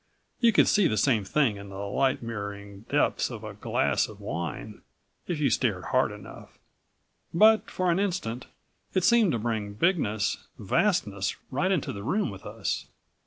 [0.39, 4.19] You could see the same thing in the light mirroring depths of a glass of
[4.19, 4.81] wine,
[5.27, 6.57] if you stared hard enough.
[7.31, 8.47] But for an instant
[8.95, 12.87] it seemed to bring bigness, vastness right into the room with us.